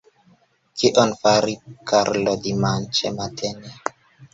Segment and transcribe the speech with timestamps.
[0.83, 3.81] Kion faris Karlo dimanĉe matene?